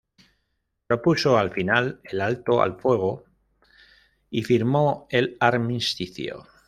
[0.87, 3.25] Propuso al final el alto al fuego
[4.31, 6.47] y firmó el armisticio.